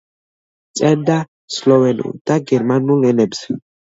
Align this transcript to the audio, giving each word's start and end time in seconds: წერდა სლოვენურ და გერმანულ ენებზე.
წერდა 0.77 1.17
სლოვენურ 1.55 2.15
და 2.31 2.39
გერმანულ 2.53 3.07
ენებზე. 3.11 3.59